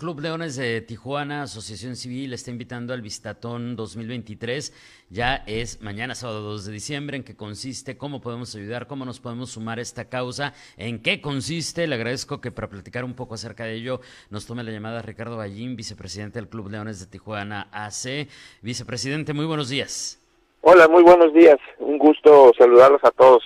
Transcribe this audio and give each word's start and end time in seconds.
Club 0.00 0.20
Leones 0.20 0.56
de 0.56 0.80
Tijuana, 0.80 1.42
Asociación 1.42 1.94
Civil, 1.94 2.32
está 2.32 2.50
invitando 2.50 2.94
al 2.94 3.02
Vistatón 3.02 3.76
2023. 3.76 4.72
Ya 5.10 5.44
es 5.46 5.82
mañana, 5.82 6.14
sábado 6.14 6.40
2 6.40 6.64
de 6.64 6.72
diciembre. 6.72 7.18
¿En 7.18 7.22
qué 7.22 7.36
consiste? 7.36 7.98
¿Cómo 7.98 8.22
podemos 8.22 8.54
ayudar? 8.54 8.86
¿Cómo 8.86 9.04
nos 9.04 9.20
podemos 9.20 9.50
sumar 9.50 9.78
a 9.78 9.82
esta 9.82 10.08
causa? 10.08 10.54
¿En 10.78 11.02
qué 11.02 11.20
consiste? 11.20 11.86
Le 11.86 11.96
agradezco 11.96 12.40
que 12.40 12.50
para 12.50 12.70
platicar 12.70 13.04
un 13.04 13.12
poco 13.12 13.34
acerca 13.34 13.64
de 13.64 13.74
ello 13.74 14.00
nos 14.30 14.46
tome 14.46 14.64
la 14.64 14.70
llamada 14.70 15.02
Ricardo 15.02 15.36
Ballín, 15.36 15.76
vicepresidente 15.76 16.38
del 16.38 16.48
Club 16.48 16.70
Leones 16.70 16.98
de 16.98 17.04
Tijuana 17.04 17.68
AC. 17.70 18.26
Vicepresidente, 18.62 19.34
muy 19.34 19.44
buenos 19.44 19.68
días. 19.68 20.18
Hola, 20.62 20.88
muy 20.88 21.02
buenos 21.02 21.34
días. 21.34 21.58
Un 21.78 21.98
gusto 21.98 22.52
saludarlos 22.56 23.04
a 23.04 23.10
todos. 23.10 23.42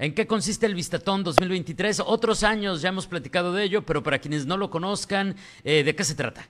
¿En 0.00 0.14
qué 0.14 0.26
consiste 0.26 0.64
el 0.64 0.74
Vistatón 0.74 1.22
2023? 1.24 2.00
Otros 2.06 2.42
años 2.42 2.80
ya 2.80 2.88
hemos 2.88 3.06
platicado 3.06 3.52
de 3.52 3.64
ello, 3.64 3.82
pero 3.82 4.02
para 4.02 4.18
quienes 4.18 4.46
no 4.46 4.56
lo 4.56 4.70
conozcan, 4.70 5.34
eh, 5.62 5.84
¿de 5.84 5.94
qué 5.94 6.04
se 6.04 6.14
trata? 6.14 6.48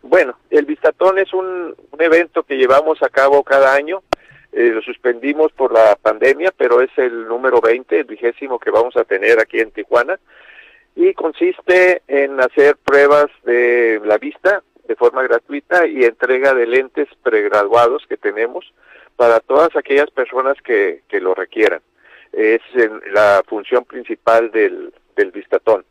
Bueno, 0.00 0.38
el 0.48 0.64
Vistatón 0.64 1.18
es 1.18 1.34
un, 1.34 1.76
evento 1.98 2.42
que 2.42 2.56
llevamos 2.56 3.02
a 3.02 3.10
cabo 3.10 3.44
cada 3.44 3.74
año. 3.74 4.02
Eh, 4.50 4.70
lo 4.70 4.80
suspendimos 4.80 5.52
por 5.52 5.74
la 5.74 5.94
pandemia, 5.96 6.54
pero 6.56 6.80
es 6.80 6.88
el 6.96 7.28
número 7.28 7.60
20, 7.60 8.00
el 8.00 8.04
vigésimo 8.04 8.58
que 8.58 8.70
vamos 8.70 8.96
a 8.96 9.04
tener 9.04 9.38
aquí 9.40 9.60
en 9.60 9.70
Tijuana. 9.70 10.18
Y 10.96 11.12
consiste 11.12 12.00
en 12.08 12.40
hacer 12.40 12.78
pruebas 12.78 13.26
de 13.44 14.00
la 14.06 14.16
vista 14.16 14.62
de 14.88 14.96
forma 14.96 15.22
gratuita 15.22 15.86
y 15.86 16.04
entrega 16.04 16.54
de 16.54 16.66
lentes 16.66 17.08
pregraduados 17.22 18.06
que 18.08 18.16
tenemos 18.16 18.72
para 19.16 19.40
todas 19.40 19.76
aquellas 19.76 20.10
personas 20.10 20.56
que, 20.62 21.02
que 21.08 21.20
lo 21.20 21.34
requieran 21.34 21.82
es 22.36 22.60
la 23.12 23.42
función 23.46 23.84
principal 23.84 24.50
del, 24.50 24.92
del 25.16 25.30
Vistatón. 25.30 25.84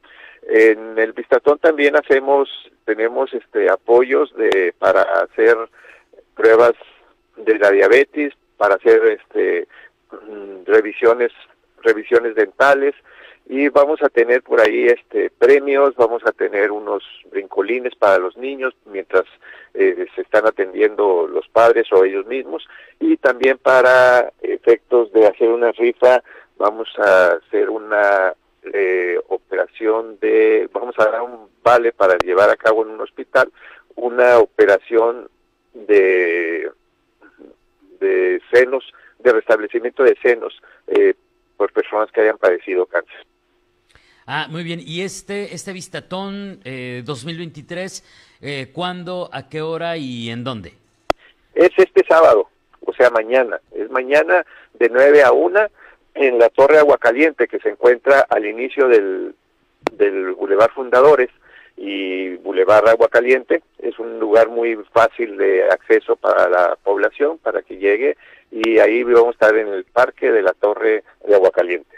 En 0.48 0.98
el 1.00 1.14
Vistatón 1.14 1.58
también 1.60 1.96
hacemos, 1.96 2.50
tenemos 2.86 3.34
este 3.34 3.70
apoyos 3.70 4.34
de 4.36 4.74
para 4.78 5.02
hacer 5.02 5.56
pruebas 6.36 6.74
de 7.38 7.58
la 7.58 7.72
diabetes, 7.72 8.34
para 8.58 8.76
hacer 8.76 9.20
este 9.20 9.68
mm, 10.12 10.66
revisiones 10.66 11.32
revisiones 11.82 12.36
dentales 12.36 12.96
y 13.46 13.68
vamos 13.70 14.02
a 14.02 14.10
tener 14.10 14.42
por 14.42 14.62
ahí 14.62 14.86
este 14.86 15.30
premios, 15.30 15.96
vamos 15.96 16.24
a 16.26 16.32
tener 16.32 16.72
unos 16.72 17.04
brincolines 17.30 17.94
para 17.96 18.18
los 18.18 18.38
niños 18.38 18.74
mientras 18.86 19.26
eh, 19.74 20.06
se 20.16 20.22
están 20.22 20.46
atendiendo 20.46 21.28
los 21.28 21.48
padres 21.50 21.92
o 21.92 22.06
ellos 22.06 22.26
mismos 22.26 22.66
y 23.00 23.18
también 23.18 23.58
para 23.58 24.32
efectos 24.42 24.83
de 25.02 25.28
hacer 25.28 25.50
una 25.50 25.72
rifa 25.72 26.24
vamos 26.58 26.88
a 26.98 27.34
hacer 27.34 27.70
una 27.70 28.34
eh, 28.72 29.20
operación 29.28 30.18
de, 30.20 30.70
vamos 30.72 30.96
a 30.98 31.06
dar 31.06 31.22
un 31.22 31.50
vale 31.64 31.92
para 31.92 32.18
llevar 32.18 32.50
a 32.50 32.56
cabo 32.56 32.84
en 32.84 32.92
un 32.92 33.02
hospital 33.02 33.52
una 33.96 34.40
operación 34.40 35.30
de, 35.74 36.70
de 38.00 38.42
senos, 38.52 38.84
de 39.20 39.34
restablecimiento 39.34 40.04
de 40.04 40.16
senos 40.22 40.54
eh, 40.88 41.14
por 41.58 41.72
personas 41.72 42.12
que 42.12 42.22
hayan 42.22 42.38
padecido 42.38 42.86
cáncer. 42.86 43.26
Ah, 44.26 44.48
muy 44.50 44.64
bien. 44.64 44.80
¿Y 44.82 45.02
este, 45.02 45.54
este 45.54 45.74
Vistatón 45.74 46.62
eh, 46.64 47.04
2023, 47.06 48.38
eh, 48.42 48.70
cuándo, 48.72 49.30
a 49.34 49.50
qué 49.50 49.62
hora 49.62 49.98
y 49.98 50.30
en 50.30 50.44
dónde? 50.44 50.74
Es 51.54 51.72
este 51.78 52.04
sábado, 52.08 52.50
o 52.94 52.96
sea, 52.96 53.10
mañana. 53.10 53.60
Es 53.74 53.90
mañana 53.90 54.46
de 54.76 54.90
9 54.90 55.24
a 55.24 55.32
1 55.32 55.68
en 56.14 56.38
la 56.38 56.50
Torre 56.50 56.78
Aguacaliente, 56.78 57.48
que 57.48 57.60
se 57.60 57.70
encuentra 57.70 58.26
al 58.30 58.46
inicio 58.46 58.88
del, 58.88 59.34
del 59.94 60.34
Boulevard 60.34 60.72
Fundadores 60.72 61.30
y 61.76 62.36
Boulevard 62.36 62.88
Aguacaliente. 62.88 63.64
Es 63.80 63.98
un 63.98 64.20
lugar 64.20 64.50
muy 64.50 64.76
fácil 64.94 65.38
de 65.38 65.64
acceso 65.64 66.16
para 66.16 66.48
la 66.48 66.78
población, 66.84 67.40
para 67.40 67.64
que 67.64 67.78
llegue, 67.78 68.16
y 68.52 68.78
ahí 68.78 69.04
vamos 69.04 69.30
a 69.30 69.32
estar 69.32 69.58
en 69.58 69.70
el 69.70 69.86
parque 69.86 70.32
de 70.32 70.44
la 70.44 70.54
Torre 70.54 71.04
de 71.26 71.36
Aguacaliente. 71.36 71.98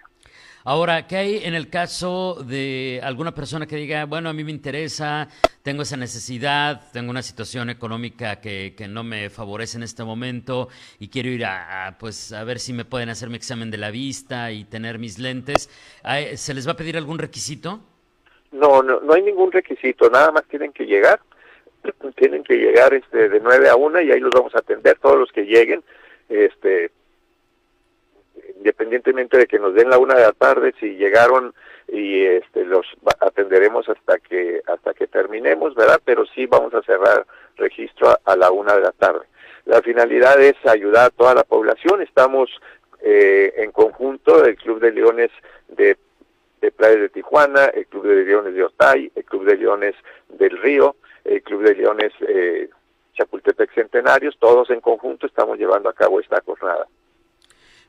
Ahora, 0.68 1.06
¿qué 1.06 1.16
hay 1.18 1.42
en 1.44 1.54
el 1.54 1.70
caso 1.70 2.44
de 2.44 3.00
alguna 3.04 3.36
persona 3.36 3.68
que 3.68 3.76
diga, 3.76 4.06
bueno, 4.06 4.30
a 4.30 4.34
mí 4.34 4.44
me 4.44 4.50
interesa, 4.50 5.28
tengo 5.62 5.84
esa 5.84 5.96
necesidad, 5.96 6.82
tengo 6.92 7.12
una 7.12 7.22
situación 7.22 7.70
económica 7.70 8.42
que, 8.42 8.74
que 8.76 8.88
no 8.88 9.04
me 9.04 9.30
favorece 9.30 9.78
en 9.78 9.84
este 9.84 10.04
momento 10.04 10.70
y 10.98 11.10
quiero 11.10 11.30
ir 11.30 11.46
a, 11.46 11.96
pues, 12.00 12.34
a 12.34 12.44
ver 12.44 12.58
si 12.58 12.74
me 12.74 12.84
pueden 12.84 13.10
hacer 13.10 13.30
mi 13.30 13.36
examen 13.36 13.70
de 13.70 13.78
la 13.78 13.92
vista 13.92 14.52
y 14.52 14.66
tener 14.66 14.98
mis 14.98 15.20
lentes? 15.20 15.70
¿Se 16.34 16.56
les 16.56 16.68
va 16.68 16.72
a 16.72 16.78
pedir 16.78 16.98
algún 16.98 17.20
requisito? 17.20 17.82
No, 18.52 18.82
no, 18.82 19.02
no 19.02 19.14
hay 19.14 19.22
ningún 19.22 19.52
requisito, 19.52 20.10
nada 20.10 20.32
más 20.32 20.46
tienen 20.46 20.74
que 20.74 20.86
llegar, 20.86 21.20
tienen 22.16 22.44
que 22.44 22.56
llegar 22.56 22.92
este, 22.96 23.30
de 23.30 23.40
9 23.40 23.70
a 23.70 23.76
1 23.76 24.02
y 24.02 24.12
ahí 24.12 24.20
los 24.20 24.32
vamos 24.32 24.56
a 24.56 24.60
atender, 24.62 24.98
todos 24.98 25.20
los 25.20 25.32
que 25.32 25.44
lleguen, 25.44 25.84
este, 26.28 26.90
independientemente 28.56 29.38
de 29.38 29.48
que 29.48 29.60
nos 29.60 29.74
den 29.74 29.90
la 29.90 29.98
una 29.98 30.16
de 30.16 30.22
la 30.22 30.32
tarde, 30.32 30.74
si 30.80 30.96
llegaron 30.96 31.54
y 31.88 32.24
este, 32.24 32.66
los 32.66 32.86
atenderemos 33.20 33.88
hasta 33.90 34.18
que 34.20 34.62
hasta 34.66 34.94
que 34.94 35.08
terminemos, 35.08 35.76
¿verdad? 35.76 36.02
Pero 36.04 36.26
sí 36.26 36.46
vamos 36.46 36.74
a 36.74 36.82
cerrar 36.82 37.26
registro 37.58 38.18
a, 38.24 38.36
la 38.36 38.52
una 38.52 38.76
de 38.76 38.82
la 38.82 38.92
tarde. 38.92 39.26
La 39.66 39.82
finalidad 39.82 40.42
es 40.42 40.56
ayudar 40.66 41.08
a 41.08 41.10
toda 41.10 41.34
la 41.36 41.44
población. 41.44 42.02
Estamos 42.02 42.50
eh, 43.02 43.54
en 43.58 43.72
conjunto 43.72 44.44
el 44.44 44.56
Club 44.56 44.80
de 44.80 44.92
Leones 44.92 45.32
de, 45.68 45.98
de 46.62 46.72
Playa 46.72 46.98
de 46.98 47.10
Tijuana, 47.10 47.66
el 47.66 47.86
Club 47.88 48.08
de 48.08 48.24
Leones 48.24 48.54
de 48.54 48.64
Otay, 48.64 49.12
el 49.16 49.26
Club 49.26 49.46
de 49.46 49.58
Leones 49.58 49.96
del 50.30 50.58
Río, 50.58 50.96
el 51.24 51.42
Club 51.44 51.64
de 51.64 51.76
Leones 51.76 52.14
eh, 52.28 52.70
Chapultepec 53.14 53.74
Centenarios, 53.74 54.38
todos 54.40 54.70
en 54.70 54.82
conjunto 54.82 55.26
estamos 55.26 55.58
llevando 55.58 55.90
a 55.90 55.94
cabo 55.94 56.20
esta 56.20 56.42
jornada. 56.42 56.88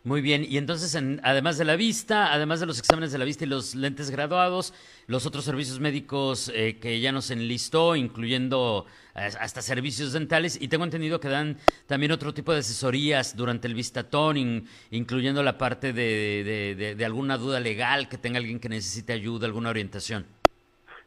Muy 0.06 0.20
bien, 0.20 0.46
y 0.48 0.56
entonces, 0.56 0.96
además 1.24 1.58
de 1.58 1.64
la 1.64 1.74
vista, 1.74 2.32
además 2.32 2.60
de 2.60 2.66
los 2.66 2.78
exámenes 2.78 3.10
de 3.10 3.18
la 3.18 3.24
vista 3.24 3.42
y 3.42 3.48
los 3.48 3.74
lentes 3.74 4.08
graduados, 4.10 4.72
los 5.08 5.26
otros 5.26 5.44
servicios 5.44 5.80
médicos 5.80 6.48
eh, 6.54 6.78
que 6.80 7.00
ya 7.00 7.10
nos 7.10 7.32
enlistó, 7.32 7.96
incluyendo 7.96 8.86
eh, 9.16 9.30
hasta 9.40 9.62
servicios 9.62 10.12
dentales, 10.12 10.58
y 10.62 10.68
tengo 10.68 10.84
entendido 10.84 11.18
que 11.18 11.28
dan 11.28 11.58
también 11.88 12.12
otro 12.12 12.32
tipo 12.32 12.52
de 12.52 12.60
asesorías 12.60 13.34
durante 13.34 13.66
el 13.66 13.74
vistatón, 13.74 14.68
incluyendo 14.92 15.42
la 15.42 15.58
parte 15.58 15.92
de, 15.92 16.94
de 16.96 17.04
alguna 17.04 17.36
duda 17.36 17.58
legal, 17.58 18.08
que 18.08 18.16
tenga 18.16 18.38
alguien 18.38 18.60
que 18.60 18.68
necesite 18.68 19.12
ayuda, 19.12 19.46
alguna 19.48 19.70
orientación. 19.70 20.24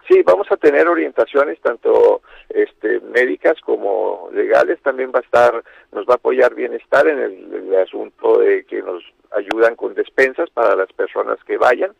Sí, 0.09 0.23
vamos 0.23 0.51
a 0.51 0.57
tener 0.57 0.87
orientaciones 0.87 1.61
tanto 1.61 2.23
este, 2.49 2.99
médicas 2.99 3.61
como 3.61 4.27
legales. 4.33 4.81
También 4.81 5.11
va 5.13 5.19
a 5.19 5.21
estar, 5.21 5.63
nos 5.91 6.07
va 6.07 6.13
a 6.13 6.15
apoyar 6.15 6.55
bienestar 6.55 7.07
en 7.07 7.19
el, 7.19 7.75
asunto 7.75 8.39
de 8.39 8.65
que 8.65 8.81
nos 8.81 9.03
ayudan 9.31 9.75
con 9.75 9.93
despensas 9.93 10.49
para 10.49 10.75
las 10.75 10.91
personas 10.93 11.37
que 11.43 11.57
vayan, 11.57 11.91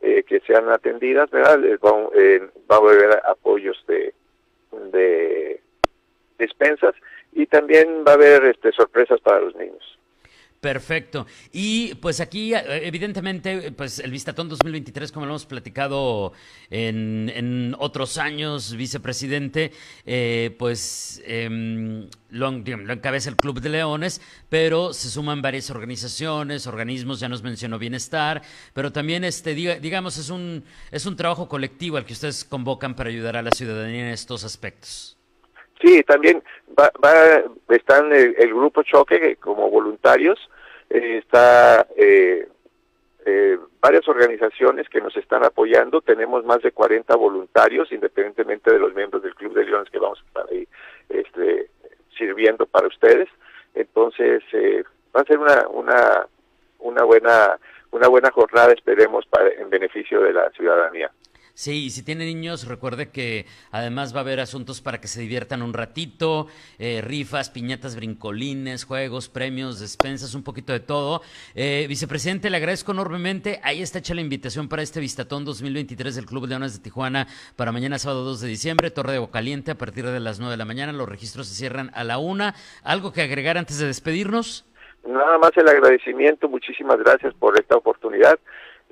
eh, 0.00 0.24
que 0.24 0.40
sean 0.40 0.68
atendidas, 0.70 1.30
¿verdad? 1.30 1.60
va, 1.82 2.08
eh, 2.16 2.50
va, 2.68 2.76
a 2.76 2.78
haber 2.80 3.22
apoyos 3.24 3.82
de, 3.86 4.12
de 4.90 5.60
despensas 6.38 6.96
y 7.32 7.46
también 7.46 8.04
va 8.06 8.12
a 8.12 8.16
haber 8.16 8.44
este, 8.46 8.72
sorpresas 8.72 9.20
para 9.20 9.38
los 9.38 9.54
niños. 9.54 9.98
Perfecto. 10.62 11.26
Y 11.52 11.96
pues 11.96 12.20
aquí, 12.20 12.54
eh, 12.54 12.86
evidentemente, 12.86 13.72
pues 13.72 13.98
el 13.98 14.12
Vistatón 14.12 14.48
2023, 14.48 15.10
como 15.10 15.26
lo 15.26 15.32
hemos 15.32 15.44
platicado 15.44 16.34
en, 16.70 17.74
otros 17.80 18.16
años, 18.16 18.72
vicepresidente, 18.76 19.72
eh, 20.06 20.54
pues 20.60 21.20
em, 21.26 22.08
lo, 22.30 22.48
encabeza 22.48 23.28
el 23.28 23.34
Club 23.34 23.60
de 23.60 23.70
Leones, 23.70 24.20
pero 24.48 24.92
se 24.92 25.10
suman 25.10 25.42
varias 25.42 25.68
organizaciones, 25.68 26.68
organismos, 26.68 27.18
ya 27.18 27.28
nos 27.28 27.42
mencionó 27.42 27.80
Bienestar, 27.80 28.42
pero 28.72 28.92
también, 28.92 29.24
este, 29.24 29.56
digamos, 29.56 30.16
es 30.16 30.30
un, 30.30 30.62
es 30.92 31.06
un 31.06 31.16
trabajo 31.16 31.48
colectivo 31.48 31.96
al 31.96 32.04
que 32.04 32.12
ustedes 32.12 32.44
convocan 32.44 32.94
para 32.94 33.10
ayudar 33.10 33.36
a 33.36 33.42
la 33.42 33.50
ciudadanía 33.50 34.06
en 34.06 34.12
estos 34.12 34.44
aspectos. 34.44 35.18
Sí, 35.82 36.02
también 36.04 36.42
va, 36.78 36.92
están 37.68 38.12
el, 38.12 38.54
grupo 38.54 38.84
Choque 38.84 39.36
como 39.36 39.68
voluntarios, 39.68 40.38
eh, 40.88 41.18
está 41.18 41.88
eh, 41.96 42.46
eh, 43.26 43.58
varias 43.80 44.06
organizaciones 44.06 44.88
que 44.88 45.00
nos 45.00 45.16
están 45.16 45.44
apoyando, 45.44 46.00
tenemos 46.00 46.44
más 46.44 46.62
de 46.62 46.70
40 46.70 47.16
voluntarios, 47.16 47.90
independientemente 47.90 48.72
de 48.72 48.78
los 48.78 48.94
miembros 48.94 49.24
del 49.24 49.34
Club 49.34 49.54
de 49.54 49.64
Leones 49.64 49.90
que 49.90 49.98
vamos 49.98 50.20
a 50.20 50.26
estar 50.28 50.46
ahí 50.52 50.68
este, 51.08 51.68
sirviendo 52.16 52.64
para 52.66 52.86
ustedes. 52.86 53.28
Entonces, 53.74 54.44
va 55.14 55.22
a 55.22 55.24
ser 55.24 55.38
una, 55.38 55.66
una, 55.68 56.26
una 56.78 57.02
buena 57.02 57.58
una 57.90 58.08
buena 58.08 58.30
jornada, 58.30 58.72
esperemos, 58.72 59.26
para, 59.26 59.50
en 59.50 59.68
beneficio 59.68 60.20
de 60.22 60.32
la 60.32 60.50
ciudadanía. 60.52 61.10
Sí, 61.54 61.84
y 61.84 61.90
si 61.90 62.02
tiene 62.02 62.24
niños, 62.24 62.66
recuerde 62.66 63.10
que 63.10 63.44
además 63.70 64.14
va 64.14 64.18
a 64.18 64.22
haber 64.22 64.40
asuntos 64.40 64.80
para 64.80 65.00
que 65.00 65.06
se 65.08 65.20
diviertan 65.20 65.60
un 65.60 65.74
ratito, 65.74 66.46
eh, 66.78 67.02
rifas, 67.04 67.50
piñatas, 67.50 67.94
brincolines, 67.94 68.84
juegos, 68.84 69.28
premios, 69.28 69.78
despensas, 69.78 70.34
un 70.34 70.42
poquito 70.42 70.72
de 70.72 70.80
todo. 70.80 71.20
Eh, 71.54 71.84
vicepresidente, 71.88 72.48
le 72.48 72.56
agradezco 72.56 72.92
enormemente. 72.92 73.60
Ahí 73.62 73.82
está 73.82 73.98
hecha 73.98 74.14
la 74.14 74.22
invitación 74.22 74.68
para 74.68 74.82
este 74.82 75.00
Vistatón 75.00 75.44
2023 75.44 76.14
del 76.14 76.24
Club 76.24 76.46
Leones 76.46 76.74
de 76.74 76.82
Tijuana 76.82 77.26
para 77.54 77.70
mañana 77.70 77.98
sábado 77.98 78.24
2 78.24 78.40
de 78.40 78.48
diciembre, 78.48 78.90
Torre 78.90 79.12
de 79.12 79.30
Caliente 79.30 79.70
a 79.72 79.76
partir 79.76 80.06
de 80.06 80.20
las 80.20 80.40
9 80.40 80.52
de 80.52 80.56
la 80.56 80.64
mañana. 80.64 80.92
Los 80.92 81.08
registros 81.08 81.48
se 81.48 81.54
cierran 81.54 81.90
a 81.94 82.02
la 82.02 82.16
una. 82.16 82.54
¿Algo 82.82 83.12
que 83.12 83.20
agregar 83.20 83.58
antes 83.58 83.78
de 83.78 83.86
despedirnos? 83.86 84.64
Nada 85.06 85.36
más 85.38 85.50
el 85.56 85.68
agradecimiento, 85.68 86.48
muchísimas 86.48 86.98
gracias 86.98 87.34
por 87.34 87.58
esta 87.58 87.76
oportunidad 87.76 88.38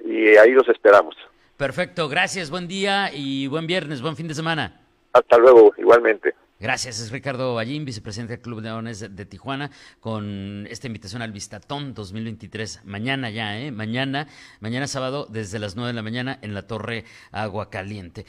y 0.04 0.36
ahí 0.36 0.50
los 0.52 0.68
esperamos. 0.68 1.14
Perfecto, 1.60 2.08
gracias, 2.08 2.48
buen 2.48 2.66
día 2.66 3.10
y 3.12 3.46
buen 3.46 3.66
viernes, 3.66 4.00
buen 4.00 4.16
fin 4.16 4.26
de 4.26 4.34
semana. 4.34 4.80
Hasta 5.12 5.36
luego, 5.36 5.74
igualmente. 5.76 6.34
Gracias, 6.58 7.00
es 7.00 7.12
Ricardo 7.12 7.54
Ballín, 7.54 7.84
vicepresidente 7.84 8.32
del 8.32 8.40
Club 8.40 8.62
Leones 8.62 9.14
de 9.14 9.26
Tijuana, 9.26 9.70
con 10.00 10.66
esta 10.70 10.86
invitación 10.86 11.20
al 11.20 11.32
Vistatón 11.32 11.92
2023. 11.92 12.80
Mañana 12.86 13.28
ya, 13.28 13.60
¿eh? 13.60 13.72
Mañana, 13.72 14.26
mañana 14.60 14.86
sábado, 14.86 15.26
desde 15.28 15.58
las 15.58 15.76
9 15.76 15.88
de 15.88 15.94
la 15.94 16.02
mañana 16.02 16.38
en 16.40 16.54
la 16.54 16.66
Torre 16.66 17.04
Agua 17.30 17.68
Caliente. 17.68 18.24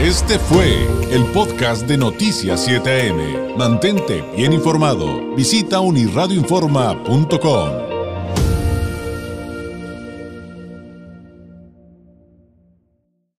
Este 0.00 0.38
fue 0.38 0.82
el 1.12 1.26
podcast 1.34 1.86
de 1.86 1.98
Noticias 1.98 2.66
7am. 2.66 3.54
Mantente 3.58 4.24
bien 4.34 4.54
informado. 4.54 5.34
Visita 5.34 5.80
unirradioinforma.com. 5.80 7.85